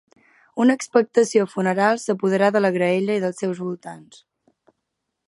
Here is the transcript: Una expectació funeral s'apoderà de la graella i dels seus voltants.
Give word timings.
Una 0.63 0.75
expectació 0.79 1.43
funeral 1.51 2.01
s'apoderà 2.05 2.49
de 2.57 2.63
la 2.67 2.71
graella 2.79 3.19
i 3.21 3.23
dels 3.27 3.43
seus 3.45 3.63
voltants. 3.67 4.23